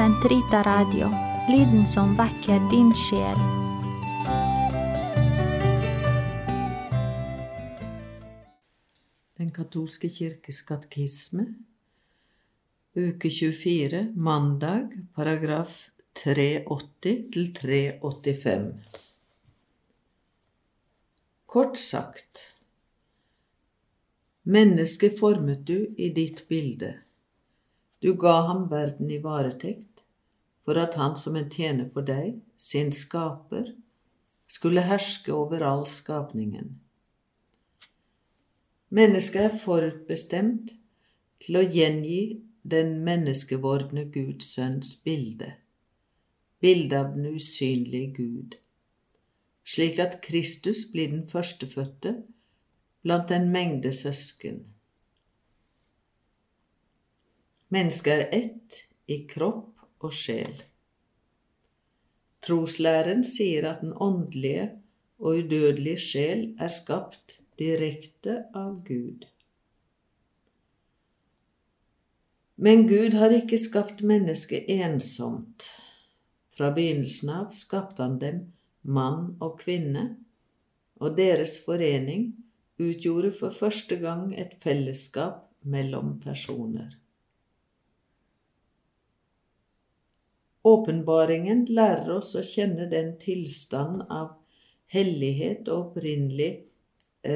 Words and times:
Sentrita 0.00 0.62
Radio, 0.62 1.10
lyden 1.48 1.88
som 1.88 2.14
vekker 2.16 2.62
din 2.70 2.88
sjel. 2.96 3.40
Den 9.36 9.50
katolske 9.52 10.08
kirkes 10.08 10.62
katekisme, 10.64 11.44
uke 12.96 13.28
24, 13.28 14.00
mandag, 14.16 14.88
paragraf 15.12 15.76
380 16.22 17.28
til 17.36 17.52
385. 17.60 18.72
Kort 21.44 21.76
sagt 21.76 22.46
Mennesket 24.48 25.20
formet 25.20 25.68
du 25.68 25.92
i 25.92 26.08
ditt 26.08 26.46
bilde. 26.48 26.94
Du 28.00 28.14
ga 28.16 28.36
ham 28.48 28.68
verden 28.70 29.10
i 29.12 29.18
varetekt, 29.20 30.04
for 30.64 30.78
at 30.80 30.96
han 30.96 31.16
som 31.16 31.36
en 31.36 31.50
tjener 31.52 31.90
for 31.92 32.06
deg, 32.06 32.38
sin 32.56 32.92
skaper, 32.96 33.74
skulle 34.50 34.84
herske 34.88 35.32
over 35.32 35.62
all 35.64 35.84
skapningen. 35.86 36.78
Mennesket 38.90 39.42
er 39.46 39.58
forutbestemt 39.62 40.72
til 41.40 41.60
å 41.60 41.62
gjengi 41.62 42.40
den 42.66 42.96
menneskevordne 43.06 44.08
Guds 44.12 44.50
sønns 44.56 44.96
bilde, 45.04 45.52
bildet 46.60 46.96
av 46.98 47.14
den 47.14 47.36
usynlige 47.36 48.10
Gud, 48.16 48.56
slik 49.64 50.00
at 50.02 50.18
Kristus 50.24 50.86
blir 50.90 51.12
den 51.12 51.28
førstefødte 51.30 52.16
blant 53.04 53.30
en 53.30 53.48
mengde 53.52 53.92
søsken. 53.96 54.64
Mennesket 57.70 58.12
er 58.18 58.28
ett 58.34 58.78
i 59.06 59.20
kropp 59.30 60.04
og 60.04 60.14
sjel. 60.14 60.62
Troslæren 62.42 63.22
sier 63.26 63.68
at 63.70 63.84
den 63.84 63.92
åndelige 63.94 64.70
og 65.20 65.42
udødelige 65.42 66.00
sjel 66.02 66.42
er 66.58 66.72
skapt 66.72 67.36
direkte 67.60 68.40
av 68.56 68.80
Gud. 68.86 69.26
Men 72.60 72.86
Gud 72.88 73.14
har 73.16 73.32
ikke 73.32 73.58
skapt 73.60 74.02
mennesket 74.04 74.66
ensomt. 74.68 75.68
Fra 76.56 76.72
begynnelsen 76.76 77.30
av 77.32 77.52
skapte 77.56 78.02
han 78.04 78.18
dem, 78.20 78.40
mann 78.82 79.36
og 79.40 79.60
kvinne, 79.62 80.08
og 81.00 81.14
deres 81.16 81.54
forening 81.64 82.32
utgjorde 82.80 83.30
for 83.38 83.54
første 83.56 83.96
gang 84.02 84.34
et 84.36 84.58
fellesskap 84.64 85.46
mellom 85.62 86.18
personer. 86.20 86.90
Åpenbaringen 90.66 91.64
lærer 91.72 92.10
oss 92.18 92.34
å 92.36 92.42
kjenne 92.44 92.88
den 92.90 93.14
tilstand 93.22 94.02
av 94.12 94.34
hellighet 94.92 95.68
og 95.70 95.86
opprinnelig 95.86 96.50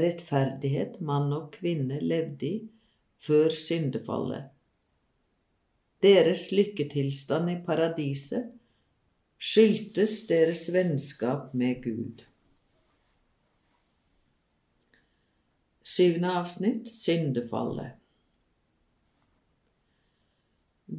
rettferdighet 0.00 1.00
mann 1.04 1.32
og 1.36 1.50
kvinne 1.56 2.00
levde 2.00 2.46
i 2.48 2.56
før 3.20 3.52
syndefallet. 3.52 4.48
Deres 6.00 6.48
lykketilstand 6.54 7.52
i 7.52 7.58
paradiset 7.66 8.48
skyldtes 9.40 10.22
deres 10.28 10.64
vennskap 10.72 11.52
med 11.52 11.82
Gud. 11.84 12.24
Syvende 15.84 16.32
avsnitt 16.40 16.88
syndefallet. 16.88 17.99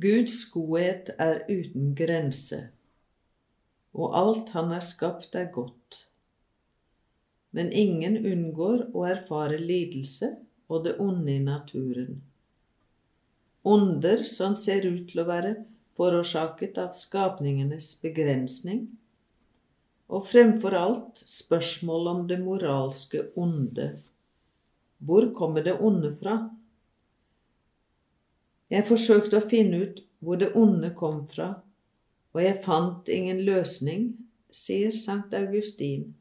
Guds 0.02 0.46
godhet 0.50 1.12
er 1.22 1.44
uten 1.46 1.92
grense, 1.94 2.58
og 3.94 4.16
alt 4.18 4.48
han 4.56 4.72
har 4.74 4.82
skapt, 4.82 5.36
er 5.36 5.52
godt. 5.54 6.06
Men 7.52 7.70
ingen 7.76 8.16
unngår 8.24 8.88
å 8.96 9.04
erfare 9.06 9.60
lidelse 9.62 10.32
og 10.72 10.88
det 10.88 10.96
onde 11.04 11.36
i 11.36 11.44
naturen. 11.44 12.22
Onder 13.68 14.24
som 14.26 14.56
ser 14.58 14.88
ut 14.88 15.04
til 15.12 15.22
å 15.22 15.28
være 15.28 15.52
forårsaket 16.00 16.80
av 16.82 16.96
skapningenes 16.98 17.92
begrensning, 18.02 18.88
og 20.10 20.26
fremfor 20.32 20.76
alt 20.76 21.22
spørsmål 21.22 22.10
om 22.16 22.24
det 22.32 22.40
moralske 22.42 23.28
onde. 23.40 23.92
Hvor 24.98 25.30
kommer 25.38 25.68
det 25.68 25.78
onde 25.78 26.16
fra? 26.18 26.40
Jeg 28.72 28.88
forsøkte 28.88 29.42
å 29.42 29.48
finne 29.52 29.84
ut 29.84 30.00
hvor 30.24 30.40
det 30.40 30.54
onde 30.56 30.94
kom 30.96 31.26
fra, 31.28 31.50
og 32.32 32.40
jeg 32.44 32.62
fant 32.64 33.10
ingen 33.12 33.42
løsning, 33.44 34.14
sier 34.52 34.94
Sankt 34.96 35.34
Augustin. 35.36 36.14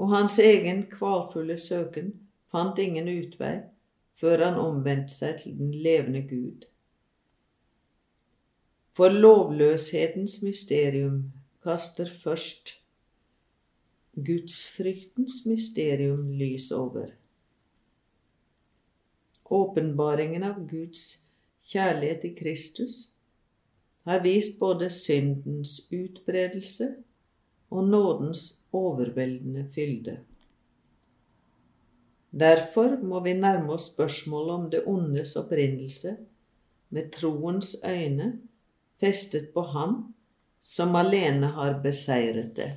Og 0.00 0.10
hans 0.14 0.38
egen 0.42 0.86
kvalfulle 0.90 1.58
søken 1.60 2.14
fant 2.50 2.78
ingen 2.82 3.06
utvei 3.10 3.60
før 4.20 4.44
han 4.48 4.58
omvendte 4.60 5.14
seg 5.14 5.38
til 5.42 5.56
den 5.60 5.70
levende 5.84 6.24
Gud. 6.26 6.66
For 8.96 9.12
lovløshetens 9.14 10.40
mysterium 10.42 11.22
kaster 11.64 12.10
først 12.22 12.74
gudsfryktens 14.18 15.44
mysterium 15.46 16.30
lys 16.36 16.70
over. 16.74 17.19
Åpenbaringen 19.50 20.42
av 20.46 20.60
Guds 20.70 21.18
kjærlighet 21.66 22.24
i 22.24 22.34
Kristus 22.34 23.00
har 24.06 24.22
vist 24.22 24.58
både 24.60 24.90
syndens 24.94 25.88
utbredelse 25.92 26.92
og 27.70 27.88
nådens 27.88 28.44
overveldende 28.72 29.66
fylde. 29.74 30.20
Derfor 32.30 32.94
må 33.02 33.20
vi 33.24 33.34
nærme 33.34 33.74
oss 33.74 33.88
spørsmålet 33.90 34.54
om 34.54 34.68
det 34.70 34.84
ondes 34.86 35.34
opprinnelse 35.36 36.14
med 36.94 37.10
troens 37.12 37.74
øyne 37.82 38.32
festet 39.00 39.50
på 39.54 39.64
Ham 39.74 40.14
som 40.60 40.94
alene 40.94 41.46
har 41.56 41.80
beseiret 41.82 42.54
det. 42.56 42.70